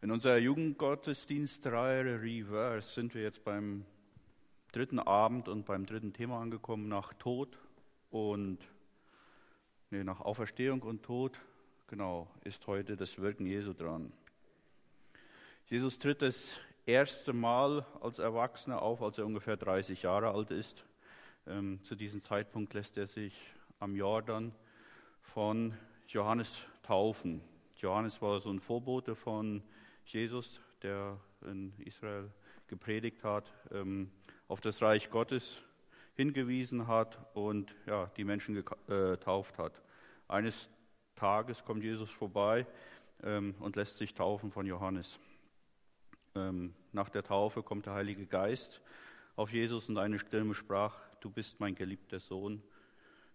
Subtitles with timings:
[0.00, 3.84] In unserer Jugendgottesdienstreihe Reverse sind wir jetzt beim
[4.70, 7.58] dritten Abend und beim dritten Thema angekommen, nach Tod
[8.12, 8.58] und
[9.90, 11.40] nee, nach Auferstehung und Tod.
[11.88, 14.12] Genau, ist heute das Wirken Jesu dran.
[15.66, 16.52] Jesus tritt das
[16.86, 20.84] erste Mal als Erwachsener auf, als er ungefähr 30 Jahre alt ist.
[21.48, 23.34] Ähm, zu diesem Zeitpunkt lässt er sich
[23.80, 24.54] am Jordan
[25.22, 25.74] von
[26.06, 27.40] Johannes taufen.
[27.78, 29.60] Johannes war so ein Vorbote von
[30.08, 32.30] Jesus, der in Israel
[32.66, 34.10] gepredigt hat, ähm,
[34.46, 35.62] auf das Reich Gottes
[36.14, 39.80] hingewiesen hat und ja, die Menschen getauft hat.
[40.26, 40.70] Eines
[41.14, 42.66] Tages kommt Jesus vorbei
[43.22, 45.18] ähm, und lässt sich taufen von Johannes.
[46.34, 48.80] Ähm, nach der Taufe kommt der Heilige Geist
[49.36, 52.62] auf Jesus und eine Stimme sprach, du bist mein geliebter Sohn,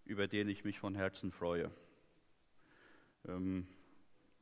[0.04, 1.70] über den ich mich von Herzen freue.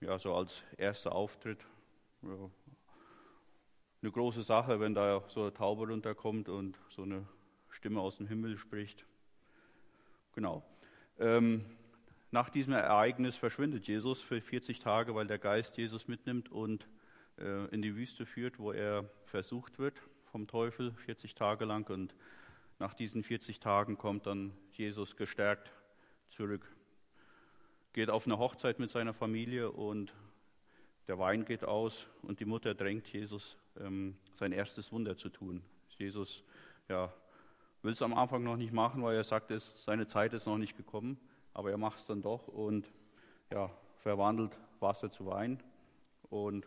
[0.01, 1.64] Ja, so als erster Auftritt
[2.22, 2.50] ja,
[4.02, 7.26] eine große Sache, wenn da so eine Taube runterkommt und so eine
[7.70, 9.04] Stimme aus dem Himmel spricht.
[10.34, 10.64] Genau.
[11.18, 11.64] Ähm,
[12.30, 16.88] nach diesem Ereignis verschwindet Jesus für 40 Tage, weil der Geist Jesus mitnimmt und
[17.38, 21.88] äh, in die Wüste führt, wo er versucht wird vom Teufel 40 Tage lang.
[21.90, 22.14] Und
[22.79, 25.70] nach diesen 40 Tagen kommt dann Jesus gestärkt
[26.30, 26.66] zurück.
[27.92, 30.14] Geht auf eine Hochzeit mit seiner Familie und
[31.08, 35.62] der Wein geht aus und die Mutter drängt Jesus, ähm, sein erstes Wunder zu tun.
[35.98, 36.45] Jesus
[36.88, 37.12] ja,
[37.82, 40.58] will es am Anfang noch nicht machen, weil er sagt, es, seine Zeit ist noch
[40.58, 41.18] nicht gekommen,
[41.54, 42.90] aber er macht es dann doch und
[43.50, 45.62] ja, verwandelt Wasser zu Wein.
[46.30, 46.66] Und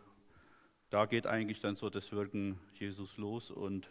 [0.90, 3.88] da geht eigentlich dann so das Wirken Jesus los und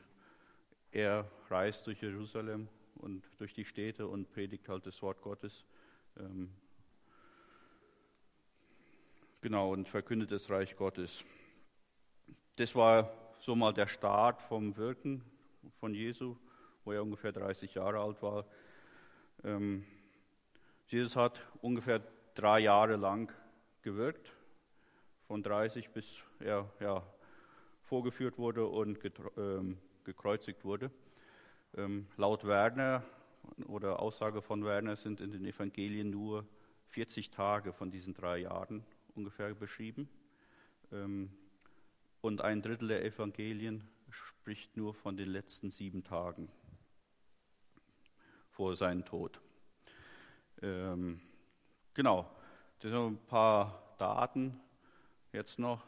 [0.92, 5.66] er reist durch Jerusalem und durch die Städte und predigt halt das Wort Gottes.
[6.18, 6.50] Ähm,
[9.46, 11.24] genau, und verkündet das Reich Gottes.
[12.56, 15.24] Das war so mal der Start vom Wirken
[15.80, 16.36] von Jesu,
[16.84, 18.48] wo er ungefähr 30 Jahre alt war.
[19.44, 19.86] Ähm,
[20.88, 22.02] Jesus hat ungefähr
[22.34, 23.32] drei Jahre lang
[23.84, 24.34] gewirkt,
[25.28, 27.04] von 30 bis er ja,
[27.84, 28.98] vorgeführt wurde und
[29.38, 30.90] ähm, gekreuzigt wurde.
[31.78, 33.04] Ähm, laut Werner
[33.68, 36.48] oder Aussage von Werner sind in den Evangelien nur
[36.88, 38.84] 40 Tage von diesen drei Jahren
[39.16, 40.10] ungefähr beschrieben.
[40.92, 41.32] Ähm,
[42.22, 46.50] und ein Drittel der Evangelien spricht nur von den letzten sieben Tagen
[48.50, 49.40] vor seinem Tod.
[50.62, 51.20] Ähm,
[51.94, 52.30] genau,
[52.80, 54.60] das sind ein paar Daten
[55.34, 55.84] jetzt noch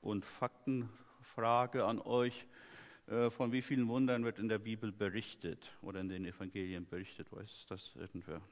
[0.00, 2.46] und Faktenfrage an euch.
[3.06, 7.32] Äh, von wie vielen Wundern wird in der Bibel berichtet oder in den Evangelien berichtet?
[7.32, 8.42] Weiß das irgendwer?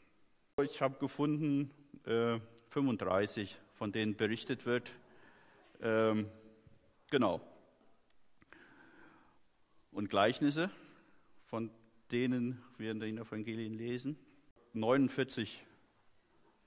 [0.62, 1.70] Ich habe gefunden
[2.06, 2.40] äh,
[2.70, 4.92] 35, von denen berichtet wird.
[5.80, 6.28] Ähm,
[7.10, 7.40] genau.
[9.92, 10.70] Und Gleichnisse,
[11.46, 11.70] von
[12.10, 14.18] denen wir in den Evangelien lesen.
[14.74, 15.64] 49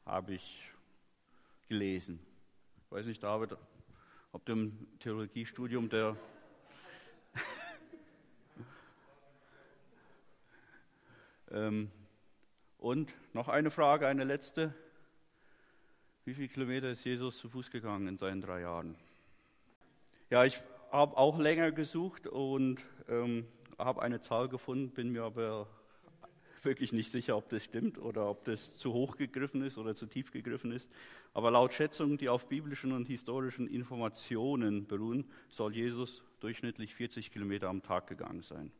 [0.05, 0.71] habe ich
[1.67, 2.19] gelesen.
[2.85, 3.55] Ich weiß nicht, David,
[4.31, 6.15] ob du im Theologiestudium der
[11.51, 11.91] ähm,
[12.79, 14.73] und noch eine Frage, eine letzte.
[16.29, 18.95] Wie viele Kilometer ist Jesus zu Fuß gegangen in seinen drei Jahren?
[20.29, 23.47] Ja, ich habe auch länger gesucht und ähm,
[23.79, 25.65] habe eine Zahl gefunden, bin mir aber
[26.61, 30.05] wirklich nicht sicher, ob das stimmt oder ob das zu hoch gegriffen ist oder zu
[30.05, 30.91] tief gegriffen ist.
[31.33, 37.69] Aber laut Schätzungen, die auf biblischen und historischen Informationen beruhen, soll Jesus durchschnittlich 40 Kilometer
[37.69, 38.71] am Tag gegangen sein.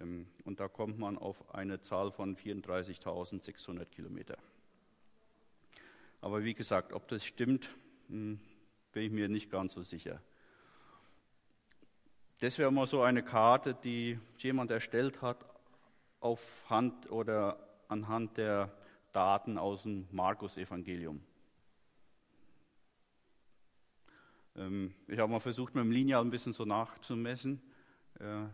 [0.00, 4.36] Ähm, und da kommt man auf eine Zahl von 34.600 Kilometer.
[6.20, 7.70] Aber wie gesagt, ob das stimmt,
[8.08, 8.40] hm,
[8.92, 10.20] bin ich mir nicht ganz so sicher.
[12.40, 15.44] Das wäre mal so eine Karte, die jemand erstellt hat
[16.20, 18.72] auf Hand oder anhand der
[19.12, 21.20] Daten aus dem Markus-Evangelium.
[24.56, 27.60] Ähm, ich habe mal versucht, mit dem Lineal ein bisschen so nachzumessen.
[28.18, 28.44] Äh,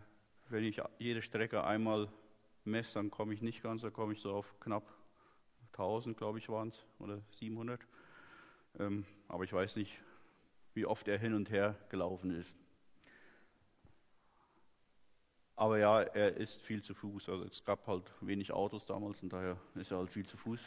[0.49, 2.09] wenn ich jede Strecke einmal
[2.63, 4.83] messe, dann komme ich nicht ganz, da komme ich so auf knapp
[5.77, 7.79] 1000, glaube ich, waren es, oder 700.
[8.79, 9.99] Ähm, aber ich weiß nicht,
[10.73, 12.53] wie oft er hin und her gelaufen ist.
[15.55, 17.29] Aber ja, er ist viel zu Fuß.
[17.29, 20.61] Also es gab halt wenig Autos damals und daher ist er halt viel zu Fuß.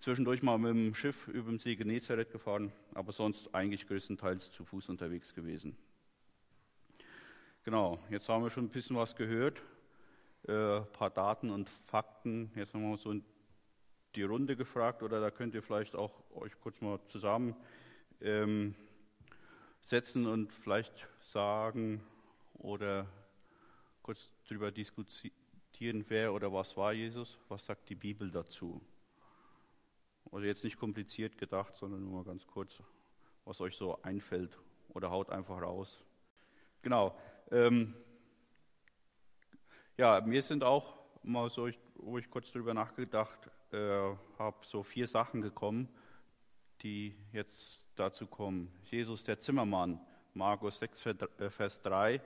[0.00, 4.64] Zwischendurch mal mit dem Schiff über den See Genezareth gefahren, aber sonst eigentlich größtenteils zu
[4.64, 5.76] Fuß unterwegs gewesen.
[7.64, 9.60] Genau, jetzt haben wir schon ein bisschen was gehört,
[10.46, 12.50] äh, ein paar Daten und Fakten.
[12.54, 13.12] Jetzt haben wir so
[14.14, 17.54] die Runde gefragt oder da könnt ihr vielleicht auch euch kurz mal zusammen
[18.20, 18.74] ähm,
[20.14, 22.02] und vielleicht sagen
[22.54, 23.06] oder
[24.02, 28.80] kurz darüber diskutieren, wer oder was war Jesus, was sagt die Bibel dazu.
[30.32, 32.82] Also jetzt nicht kompliziert gedacht, sondern nur mal ganz kurz,
[33.44, 34.58] was euch so einfällt
[34.88, 36.02] oder haut einfach raus.
[36.82, 37.16] Genau.
[37.50, 37.94] Ähm,
[39.96, 45.06] ja, mir sind auch mal so, wo ich kurz darüber nachgedacht äh, habe, so vier
[45.06, 45.88] Sachen gekommen,
[46.82, 48.72] die jetzt dazu kommen.
[48.84, 50.00] Jesus, der Zimmermann,
[50.34, 51.08] Markus 6,
[51.50, 52.20] Vers 3, äh,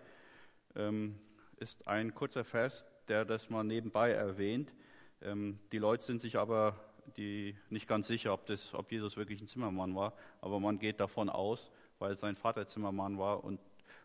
[0.77, 1.19] ähm,
[1.57, 4.73] ist ein kurzer Vers, der das mal nebenbei erwähnt.
[5.21, 6.79] Ähm, die Leute sind sich aber
[7.17, 11.01] die nicht ganz sicher, ob, das, ob Jesus wirklich ein Zimmermann war, aber man geht
[11.01, 13.61] davon aus, weil sein Vater Zimmermann war und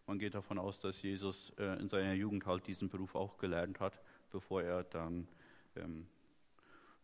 [0.07, 3.79] man geht davon aus, dass Jesus äh, in seiner Jugend halt diesen Beruf auch gelernt
[3.79, 3.99] hat,
[4.31, 5.27] bevor er dann
[5.75, 6.07] ähm,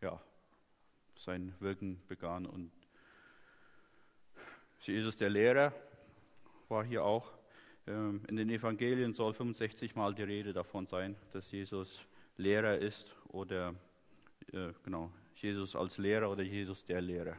[0.03, 0.21] ja,
[1.15, 2.45] sein Wirken begann.
[2.45, 2.71] Und
[4.81, 5.73] Jesus der Lehrer
[6.67, 7.31] war hier auch.
[7.87, 12.01] Ähm, in den Evangelien soll 65 Mal die Rede davon sein, dass Jesus
[12.37, 13.73] Lehrer ist oder
[14.51, 17.37] äh, genau Jesus als Lehrer oder Jesus der Lehrer.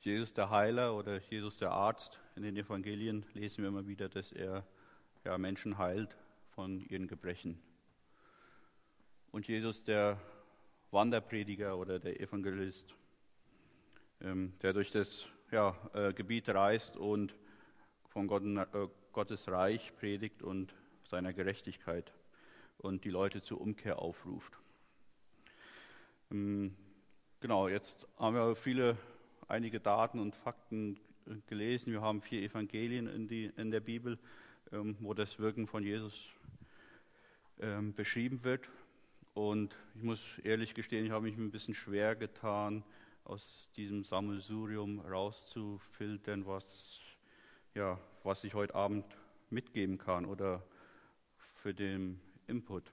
[0.00, 2.18] Jesus der Heiler oder Jesus der Arzt.
[2.34, 4.64] In den Evangelien lesen wir immer wieder, dass er
[5.24, 6.16] ja, Menschen heilt
[6.54, 7.60] von ihren Gebrechen.
[9.30, 10.18] Und Jesus der
[10.90, 12.94] Wanderprediger oder der Evangelist,
[14.20, 17.34] ähm, der durch das ja, äh, Gebiet reist und
[18.08, 22.12] von Gott, äh, Gottes Reich predigt und seiner Gerechtigkeit
[22.78, 24.52] und die Leute zur Umkehr aufruft.
[26.32, 26.74] Ähm,
[27.40, 28.96] genau, jetzt haben wir viele
[29.46, 30.98] einige Daten und Fakten
[31.46, 31.92] gelesen.
[31.92, 34.18] Wir haben vier Evangelien in, die, in der Bibel,
[34.72, 36.28] ähm, wo das Wirken von Jesus
[37.94, 38.70] beschrieben wird.
[39.40, 42.84] Und ich muss ehrlich gestehen, ich habe mich ein bisschen schwer getan,
[43.24, 47.00] aus diesem Sammelsurium rauszufiltern, was,
[47.74, 49.06] ja, was ich heute Abend
[49.48, 50.62] mitgeben kann oder
[51.54, 52.92] für den Input.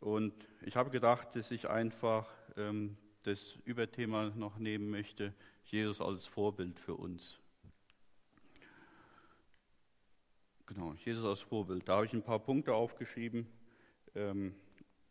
[0.00, 5.34] Und ich habe gedacht, dass ich einfach ähm, das Überthema noch nehmen möchte,
[5.64, 7.38] Jesus als Vorbild für uns.
[10.64, 11.86] Genau, Jesus als Vorbild.
[11.86, 13.46] Da habe ich ein paar Punkte aufgeschrieben,
[14.14, 14.54] ähm,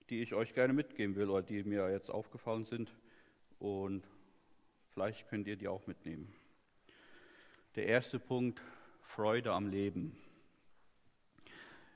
[0.10, 2.94] die ich euch gerne mitgeben will oder die mir jetzt aufgefallen sind.
[3.60, 4.04] Und
[4.94, 6.34] vielleicht könnt ihr die auch mitnehmen.
[7.76, 8.62] Der erste Punkt,
[9.02, 10.18] Freude am Leben.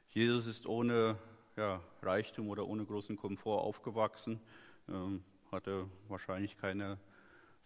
[0.09, 1.17] Jesus ist ohne
[1.56, 4.39] ja, Reichtum oder ohne großen Komfort aufgewachsen.
[4.88, 6.97] Ähm, hatte wahrscheinlich keine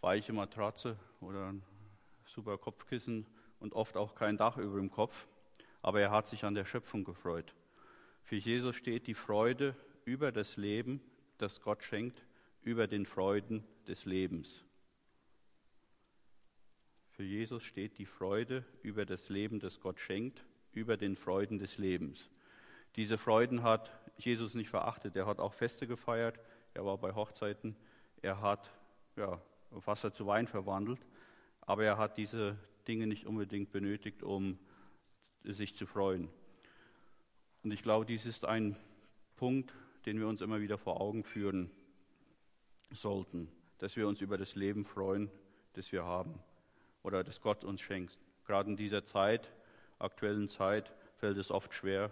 [0.02, 1.64] weiche Matratze oder ein
[2.26, 3.26] super Kopfkissen
[3.60, 5.28] und oft auch kein Dach über dem Kopf.
[5.82, 7.54] Aber er hat sich an der Schöpfung gefreut.
[8.24, 9.76] Für Jesus steht die Freude
[10.06, 11.02] über das Leben,
[11.38, 12.26] das Gott schenkt,
[12.62, 14.64] über den Freuden des Lebens.
[17.12, 21.78] Für Jesus steht die Freude über das Leben, das Gott schenkt, über den Freuden des
[21.78, 22.30] Lebens.
[22.96, 25.16] Diese Freuden hat Jesus nicht verachtet.
[25.16, 26.40] Er hat auch Feste gefeiert,
[26.74, 27.76] er war bei Hochzeiten,
[28.22, 28.72] er hat
[29.16, 29.40] ja,
[29.70, 31.00] Wasser zu Wein verwandelt,
[31.62, 32.58] aber er hat diese
[32.88, 34.58] Dinge nicht unbedingt benötigt, um
[35.44, 36.30] sich zu freuen.
[37.64, 38.76] Und ich glaube, dies ist ein
[39.36, 39.74] Punkt,
[40.06, 41.70] den wir uns immer wieder vor Augen führen
[42.92, 45.30] sollten, dass wir uns über das Leben freuen,
[45.74, 46.40] das wir haben
[47.02, 48.20] oder das Gott uns schenkt.
[48.46, 49.52] Gerade in dieser Zeit,
[50.00, 52.12] aktuellen Zeit, fällt es oft schwer.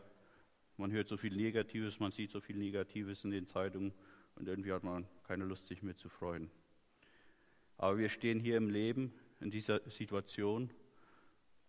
[0.78, 3.94] Man hört so viel Negatives, man sieht so viel Negatives in den Zeitungen
[4.36, 6.50] und irgendwie hat man keine Lust, sich mehr zu freuen.
[7.78, 10.70] Aber wir stehen hier im Leben in dieser Situation,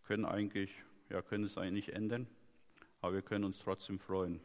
[0.05, 0.71] können eigentlich,
[1.11, 2.27] ja, können es eigentlich ändern,
[3.01, 4.41] aber wir können uns trotzdem freuen.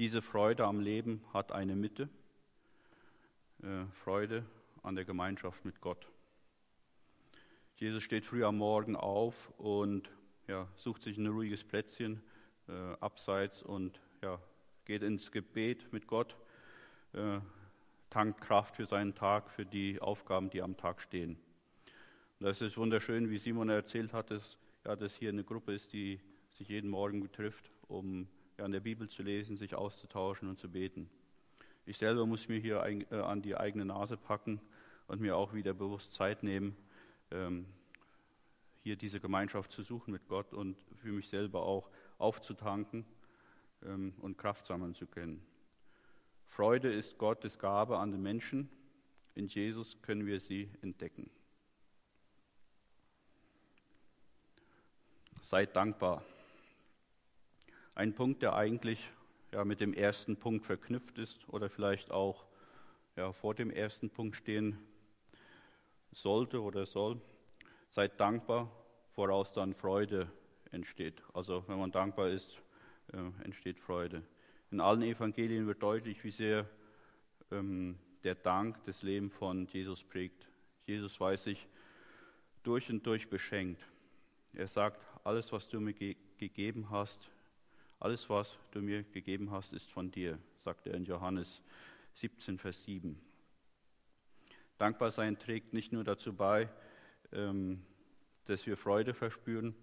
[0.00, 2.08] Diese Freude am Leben hat eine Mitte,
[3.62, 4.46] äh, Freude
[4.82, 6.08] an der Gemeinschaft mit Gott.
[7.76, 10.10] Jesus steht früh am Morgen auf und
[10.48, 12.22] ja, sucht sich ein ruhiges Plätzchen
[12.66, 14.40] äh, abseits und ja,
[14.86, 16.34] geht ins Gebet mit Gott
[17.12, 17.40] äh,
[18.08, 21.36] tankt Kraft für seinen Tag, für die Aufgaben, die am Tag stehen.
[22.38, 25.92] Und das ist wunderschön, wie Simon erzählt hat, dass, ja, dass hier eine Gruppe ist,
[25.92, 26.20] die
[26.52, 28.28] sich jeden Morgen trifft, um
[28.60, 31.08] ja, an der Bibel zu lesen, sich auszutauschen und zu beten.
[31.86, 34.60] Ich selber muss mir hier ein, äh, an die eigene Nase packen
[35.08, 36.76] und mir auch wieder bewusst Zeit nehmen,
[37.30, 37.66] ähm,
[38.82, 43.04] hier diese Gemeinschaft zu suchen mit Gott und für mich selber auch aufzutanken
[43.82, 45.42] ähm, und Kraft sammeln zu können.
[46.46, 48.68] Freude ist Gottes Gabe an den Menschen.
[49.34, 51.30] In Jesus können wir sie entdecken.
[55.40, 56.22] Seid dankbar.
[58.00, 59.10] Ein Punkt, der eigentlich
[59.52, 62.46] ja, mit dem ersten Punkt verknüpft ist oder vielleicht auch
[63.14, 64.78] ja, vor dem ersten Punkt stehen
[66.10, 67.20] sollte oder soll.
[67.90, 68.72] Seid dankbar
[69.12, 70.32] voraus dann Freude
[70.70, 71.22] entsteht.
[71.34, 72.56] Also wenn man dankbar ist,
[73.12, 74.22] äh, entsteht Freude.
[74.70, 76.66] In allen Evangelien wird deutlich, wie sehr
[77.50, 80.48] ähm, der Dank das Leben von Jesus prägt.
[80.86, 81.68] Jesus weiß sich
[82.62, 83.84] durch und durch beschenkt.
[84.54, 87.28] Er sagt, alles, was du mir ge gegeben hast,
[88.00, 91.60] alles, was du mir gegeben hast, ist von dir, sagt er in Johannes
[92.14, 93.20] 17, Vers 7.
[94.78, 96.70] Dankbar sein trägt nicht nur dazu bei,
[97.32, 97.82] ähm,
[98.46, 99.74] dass wir Freude verspüren,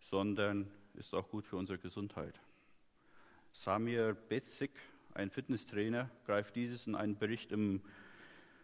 [0.00, 2.40] sondern ist auch gut für unsere Gesundheit.
[3.52, 4.70] Samir Betzig,
[5.12, 7.82] ein Fitnesstrainer, greift dieses in einem Bericht im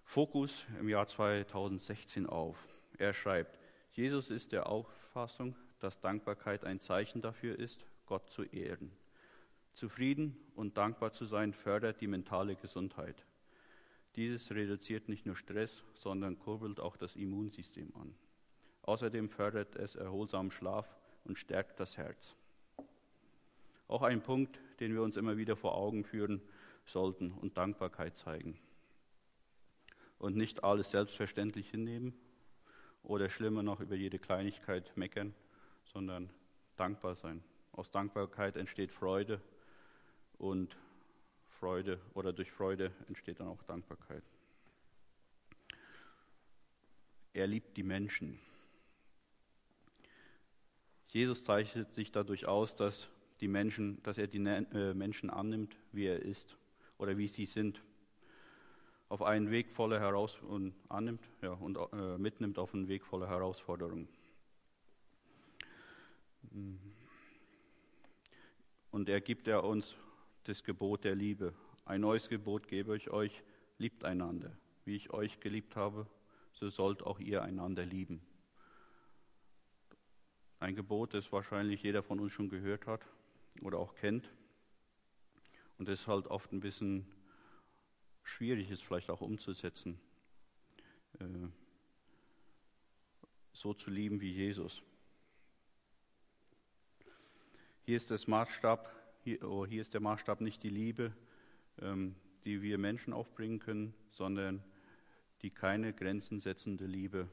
[0.05, 2.57] Fokus im Jahr 2016 auf.
[2.97, 3.59] Er schreibt,
[3.93, 8.91] Jesus ist der Auffassung, dass Dankbarkeit ein Zeichen dafür ist, Gott zu ehren.
[9.73, 13.25] Zufrieden und dankbar zu sein fördert die mentale Gesundheit.
[14.17, 18.15] Dieses reduziert nicht nur Stress, sondern kurbelt auch das Immunsystem an.
[18.83, 20.87] Außerdem fördert es erholsamen Schlaf
[21.25, 22.37] und stärkt das Herz.
[23.89, 26.41] Auch ein Punkt, den wir uns immer wieder vor Augen führen
[26.85, 28.59] sollten und Dankbarkeit zeigen.
[30.19, 32.15] Und nicht alles selbstverständlich hinnehmen
[33.03, 35.35] oder schlimmer noch über jede Kleinigkeit meckern,
[35.85, 36.31] sondern
[36.77, 37.43] dankbar sein.
[37.77, 39.41] Aus Dankbarkeit entsteht Freude
[40.39, 40.77] und
[41.59, 44.23] Freude oder durch Freude entsteht dann auch Dankbarkeit.
[47.33, 48.39] Er liebt die Menschen.
[51.09, 53.09] Jesus zeichnet sich dadurch aus, dass
[53.41, 56.57] die Menschen, dass er die äh, Menschen annimmt, wie er ist
[56.99, 57.83] oder wie sie sind,
[59.09, 64.09] auf einen Weg voller Herausforderungen annimmt ja, und äh, mitnimmt auf einen Weg voller Herausforderungen.
[68.95, 69.97] Und er gibt er uns
[70.45, 71.53] das Gebot der Liebe.
[71.85, 73.43] Ein neues Gebot gebe ich euch,
[73.77, 74.57] liebt einander.
[74.85, 76.07] Wie ich euch geliebt habe,
[76.53, 78.21] so sollt auch ihr einander lieben.
[80.61, 83.01] Ein Gebot, das wahrscheinlich jeder von uns schon gehört hat
[83.63, 84.31] oder auch kennt.
[85.77, 87.05] Und das halt oft ein bisschen
[88.23, 89.99] schwierig ist, vielleicht auch umzusetzen.
[91.19, 91.49] Äh,
[93.53, 94.85] so zu lieben wie Jesus.
[97.87, 98.91] Hier ist das Maßstab,
[99.25, 101.13] hier, oh, hier ist der Maßstab nicht die Liebe,
[101.83, 102.15] ähm,
[102.47, 104.65] die wir Menschen aufbringen können, sondern
[105.43, 107.29] die keine Grenzen setzende Liebe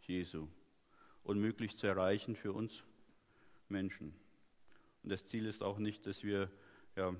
[0.00, 0.48] Jesu.
[1.22, 2.82] Unmöglich zu erreichen für uns
[3.68, 4.14] Menschen.
[5.02, 6.50] Und das Ziel ist auch nicht, dass wir
[6.96, 7.14] ja,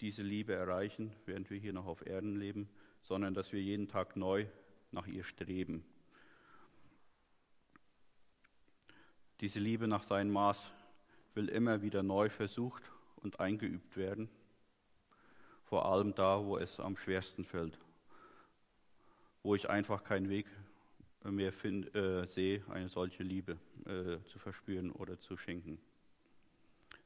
[0.00, 2.70] diese Liebe erreichen, während wir hier noch auf Erden leben,
[3.02, 4.46] sondern dass wir jeden Tag neu
[4.90, 5.84] nach ihr streben.
[9.42, 10.72] Diese Liebe nach seinem Maß
[11.34, 12.82] will immer wieder neu versucht
[13.16, 14.28] und eingeübt werden,
[15.64, 17.78] vor allem da, wo es am schwersten fällt,
[19.42, 20.46] wo ich einfach keinen Weg
[21.24, 25.78] mehr find, äh, sehe, eine solche Liebe äh, zu verspüren oder zu schenken.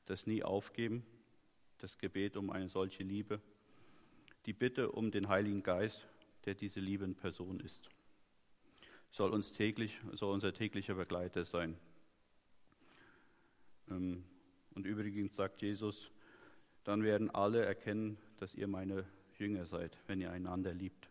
[0.06, 1.04] Das nie aufgeben,
[1.78, 3.40] das Gebet um eine solche Liebe,
[4.46, 6.06] die Bitte um den Heiligen Geist,
[6.44, 7.90] der diese Liebe in Person ist,
[9.10, 11.76] soll uns täglich, soll unser täglicher Begleiter sein.
[13.90, 14.24] Ähm,
[14.74, 16.10] und übrigens sagt Jesus,
[16.84, 19.04] dann werden alle erkennen, dass ihr meine
[19.38, 21.08] Jünger seid, wenn ihr einander liebt.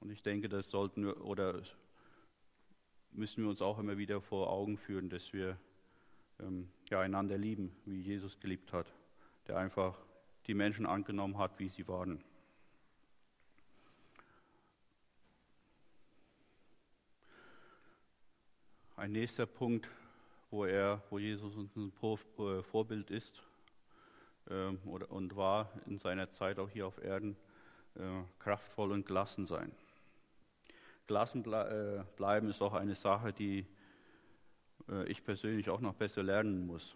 [0.00, 1.62] Und ich denke, das sollten wir oder
[3.12, 5.56] müssen wir uns auch immer wieder vor Augen führen, dass wir
[6.40, 8.92] ähm, ja, einander lieben, wie Jesus geliebt hat,
[9.46, 9.96] der einfach
[10.46, 12.24] die Menschen angenommen hat, wie sie waren.
[19.00, 19.88] Ein nächster Punkt,
[20.50, 23.40] wo er, wo Jesus uns ein äh, Vorbild ist
[24.50, 27.34] äh, oder, und war in seiner Zeit auch hier auf Erden,
[27.94, 28.00] äh,
[28.38, 29.72] kraftvoll und gelassen sein.
[31.06, 33.64] Gelassen ble äh, bleiben ist auch eine Sache, die
[34.90, 36.94] äh, ich persönlich auch noch besser lernen muss.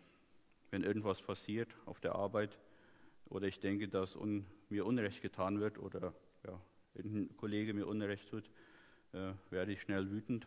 [0.70, 2.58] Wenn irgendwas passiert auf der Arbeit
[3.30, 6.12] oder ich denke, dass un mir Unrecht getan wird oder
[6.46, 6.60] ja,
[6.96, 8.44] irgendein Kollege mir Unrecht tut,
[9.14, 10.46] äh, werde ich schnell wütend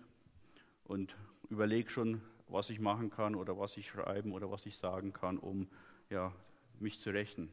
[0.87, 1.15] und
[1.49, 5.37] überlege schon, was ich machen kann oder was ich schreiben oder was ich sagen kann,
[5.37, 5.67] um
[6.09, 6.33] ja,
[6.79, 7.51] mich zu rächen.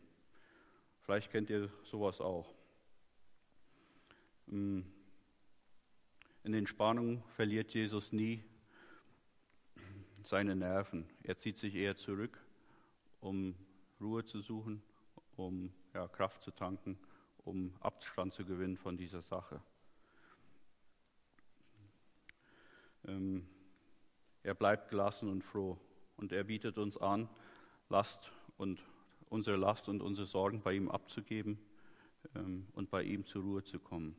[1.01, 2.55] Vielleicht kennt ihr sowas auch.
[4.49, 4.85] Hm.
[6.45, 8.45] In den Spannungen verliert Jesus nie
[10.23, 11.09] seine Nerven.
[11.23, 12.39] Er zieht sich eher zurück,
[13.21, 13.55] um
[14.01, 14.83] Ruhe zu suchen,
[15.37, 16.99] um ja, Kraft zu tanken,
[17.45, 19.61] um Abstand zu gewinnen von dieser Sache.
[23.07, 23.47] Ähm,
[24.43, 25.79] er bleibt gelassen und froh
[26.17, 27.29] und er bietet uns an,
[27.89, 28.83] Last und
[29.29, 31.59] unsere Last und unsere Sorgen bei ihm abzugeben,
[32.35, 34.17] ähm, und bei ihm zur Ruhe zu kommen.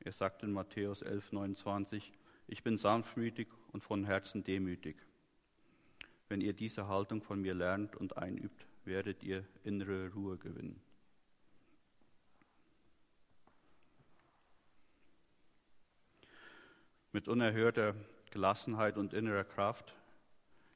[0.00, 2.12] Er sagt in Matthäus 11, 29,
[2.46, 4.96] ich bin sanftmütig und von Herzen demütig.
[6.28, 10.80] Wenn ihr diese Haltung von mir lernt und einübt, werdet ihr innere Ruhe gewinnen.
[17.12, 17.94] Mit unerhörter
[18.30, 19.94] Gelassenheit und innerer Kraft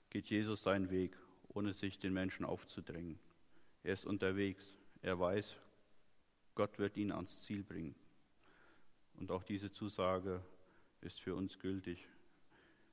[0.08, 1.14] geht Jesus seinen Weg,
[1.48, 3.18] ohne sich den Menschen aufzudrängen.
[3.82, 4.74] Er ist unterwegs.
[5.02, 5.56] Er weiß,
[6.54, 7.94] Gott wird ihn ans Ziel bringen.
[9.18, 10.42] Und auch diese Zusage
[11.02, 12.06] ist für uns gültig.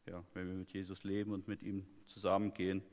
[0.05, 2.83] Ja, wenn wir mit Jesus leben und mit ihm zusammengehen,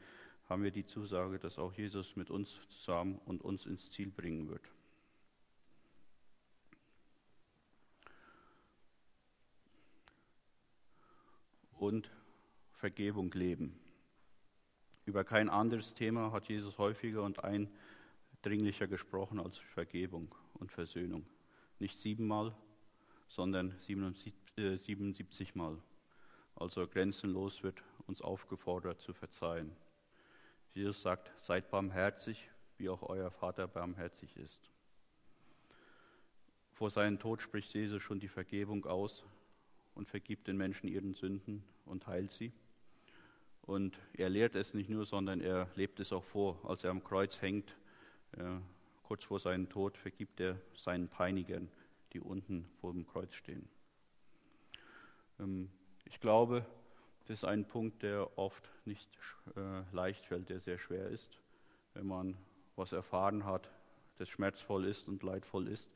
[0.49, 4.49] haben wir die Zusage, dass auch Jesus mit uns zusammen und uns ins Ziel bringen
[4.49, 4.63] wird.
[11.87, 12.11] Und
[12.73, 13.79] Vergebung leben.
[15.05, 21.25] Über kein anderes Thema hat Jesus häufiger und eindringlicher gesprochen als Vergebung und Versöhnung.
[21.79, 22.57] Nicht siebenmal,
[23.29, 24.27] sondern 77
[24.57, 25.79] äh, Mal.
[26.57, 29.71] Also grenzenlos wird uns aufgefordert zu verzeihen.
[30.75, 34.73] Jesus sagt, seid barmherzig, wie auch euer Vater barmherzig ist.
[36.73, 39.25] Vor seinem Tod spricht Jesus schon die Vergebung aus
[39.97, 42.53] und vergibt den Menschen ihren Sünden und heilt sie.
[43.63, 46.61] Und er lehrt es nicht nur, sondern er lebt es auch vor.
[46.65, 47.77] Als er am Kreuz hängt,
[48.37, 48.59] äh,
[49.03, 51.69] kurz vor seinem Tod, vergibt er seinen Peinigern,
[52.13, 53.69] die unten vor dem Kreuz stehen.
[55.41, 55.69] Ähm,
[56.05, 56.65] ich glaube,
[57.27, 59.11] das ist ein Punkt, der oft nicht
[59.57, 61.41] äh, leicht fällt, der sehr schwer ist,
[61.95, 62.37] wenn man
[62.77, 63.69] was erfahren hat,
[64.19, 65.91] das schmerzvoll ist und leidvoll ist.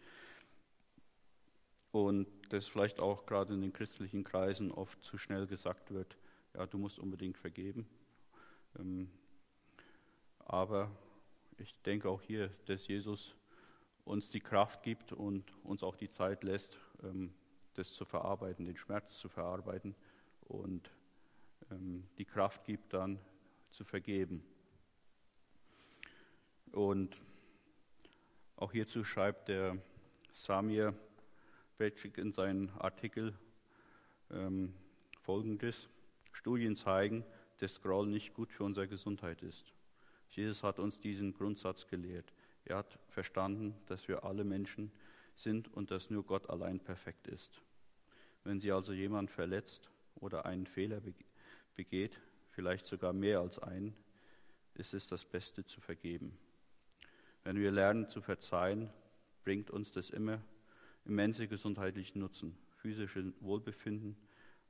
[1.93, 6.17] Und das vielleicht auch gerade in den christlichen Kreisen oft zu schnell gesagt wird,
[6.55, 7.89] ja, du musst unbedingt vergeben.
[8.79, 9.11] Ähm,
[10.39, 10.91] aber
[11.59, 13.35] ich denke auch hier, dass Jesus
[14.05, 17.33] uns die Kraft gibt und uns auch die Zeit lässt, ähm,
[17.75, 19.95] das zu verarbeiten, den Schmerz zu verarbeiten
[20.43, 20.91] und
[21.71, 23.19] ähm, die Kraft gibt, dann
[23.71, 24.43] zu vergeben.
[26.73, 27.17] Und
[28.57, 29.77] auch hierzu schreibt der
[30.33, 30.95] Samir
[31.81, 33.33] Belchik in seinem Artikel
[34.31, 34.75] ähm,
[35.23, 35.89] Folgendes.
[36.31, 37.25] Studien zeigen,
[37.57, 39.73] dass Scroll nicht gut für unsere Gesundheit ist.
[40.29, 42.35] Jesus hat uns diesen Grundsatz gelehrt.
[42.67, 44.93] Er hat verstanden, dass wir alle Menschen
[45.35, 47.63] sind und dass nur Gott allein perfekt ist.
[48.45, 51.01] Wenn Sie also jemand verletzt oder einen Fehler
[51.77, 53.97] begeht, vielleicht sogar mehr als einen,
[54.75, 56.37] ist es das Beste zu vergeben.
[57.43, 58.91] Wenn wir lernen zu verzeihen,
[59.45, 60.43] bringt uns das immer
[61.05, 64.17] immense gesundheitlichen Nutzen, physisches Wohlbefinden,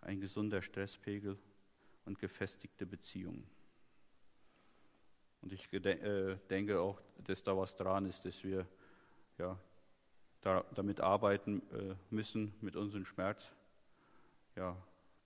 [0.00, 1.38] ein gesunder Stresspegel
[2.04, 3.46] und gefestigte Beziehungen.
[5.42, 8.66] Und ich äh, denke auch, dass da was dran ist, dass wir
[9.38, 9.58] ja,
[10.42, 13.50] da, damit arbeiten äh, müssen, mit unserem Schmerz,
[14.56, 14.76] ja,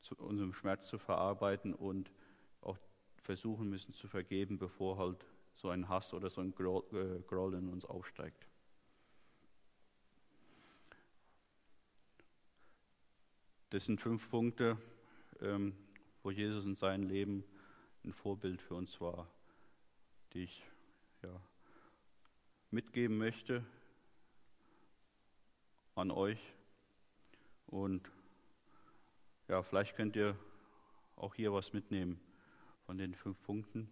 [0.00, 2.10] zu, unserem Schmerz zu verarbeiten und
[2.60, 2.78] auch
[3.22, 5.24] versuchen müssen zu vergeben, bevor halt
[5.56, 8.46] so ein Hass oder so ein äh, Groll in uns aufsteigt.
[13.74, 14.78] Das sind fünf Punkte,
[15.40, 15.74] ähm,
[16.22, 17.42] wo Jesus in seinem Leben
[18.04, 19.28] ein Vorbild für uns war,
[20.32, 20.62] die ich
[21.24, 21.40] ja,
[22.70, 23.64] mitgeben möchte
[25.96, 26.38] an euch.
[27.66, 28.08] Und
[29.48, 30.38] ja, vielleicht könnt ihr
[31.16, 32.20] auch hier was mitnehmen
[32.86, 33.90] von den fünf Punkten,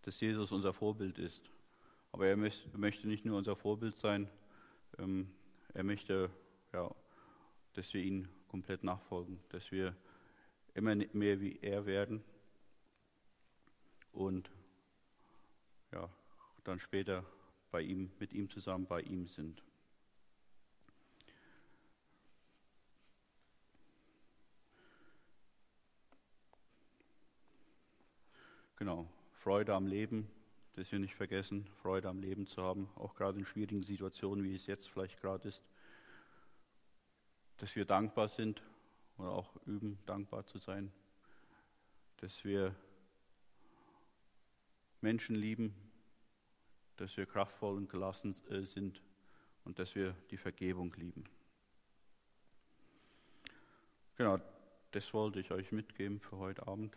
[0.00, 1.42] dass Jesus unser Vorbild ist.
[2.10, 4.30] Aber er möchte nicht nur unser Vorbild sein,
[4.96, 5.30] ähm,
[5.74, 6.30] er möchte,
[6.72, 6.90] ja,
[7.74, 9.94] dass wir ihn komplett nachfolgen, dass wir
[10.72, 12.24] immer mehr wie er werden.
[14.12, 14.50] Und
[15.92, 16.08] ja,
[16.64, 17.22] dann später
[17.70, 19.62] bei ihm, mit ihm zusammen bei ihm sind.
[28.76, 30.30] Genau, Freude am Leben,
[30.76, 34.54] das wir nicht vergessen, Freude am Leben zu haben, auch gerade in schwierigen Situationen, wie
[34.54, 35.62] es jetzt vielleicht gerade ist,
[37.58, 38.62] dass wir dankbar sind
[39.18, 40.92] oder auch üben, dankbar zu sein,
[42.18, 42.74] dass wir
[45.00, 45.74] Menschen lieben,
[46.96, 49.00] dass wir kraftvoll und gelassen äh, sind
[49.64, 51.24] und dass wir die Vergebung lieben.
[54.16, 54.40] Genau,
[54.92, 56.96] das wollte ich euch mitgeben für heute Abend.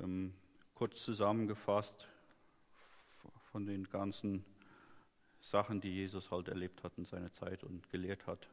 [0.00, 0.32] Ähm,
[0.74, 2.08] kurz zusammengefasst
[3.52, 4.44] von den ganzen
[5.40, 8.48] Sachen, die Jesus halt erlebt hat in seiner Zeit und gelehrt hat.